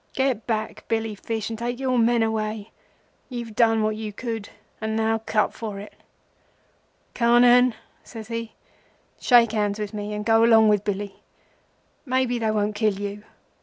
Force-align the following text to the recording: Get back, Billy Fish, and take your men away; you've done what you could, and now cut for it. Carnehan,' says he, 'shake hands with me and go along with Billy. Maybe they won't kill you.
Get 0.15 0.47
back, 0.47 0.83
Billy 0.87 1.13
Fish, 1.13 1.51
and 1.51 1.59
take 1.59 1.79
your 1.79 1.99
men 1.99 2.23
away; 2.23 2.71
you've 3.29 3.53
done 3.55 3.83
what 3.83 3.95
you 3.95 4.11
could, 4.11 4.49
and 4.81 4.95
now 4.95 5.19
cut 5.19 5.53
for 5.53 5.77
it. 5.77 5.93
Carnehan,' 7.13 7.75
says 8.03 8.27
he, 8.29 8.53
'shake 9.19 9.51
hands 9.51 9.77
with 9.77 9.93
me 9.93 10.15
and 10.15 10.25
go 10.25 10.43
along 10.43 10.69
with 10.69 10.83
Billy. 10.83 11.21
Maybe 12.03 12.39
they 12.39 12.49
won't 12.49 12.73
kill 12.73 12.95
you. 12.95 13.21